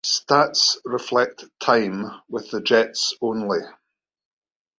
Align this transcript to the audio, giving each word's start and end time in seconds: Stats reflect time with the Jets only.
Stats 0.03 0.77
reflect 0.83 1.45
time 1.59 2.05
with 2.27 2.49
the 2.49 2.59
Jets 2.59 3.13
only. 3.21 3.59